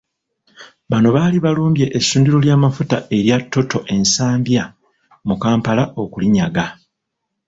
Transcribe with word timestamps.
Bano 0.89 1.09
baali 1.15 1.37
balumbye 1.45 1.85
essundiro 1.97 2.37
ly'amafuta 2.45 2.97
elya 3.17 3.37
Total 3.53 3.81
e 3.93 3.95
Nsambya 4.01 4.63
mu 5.27 5.35
Kampala 5.43 5.83
okulinyaga. 6.03 6.65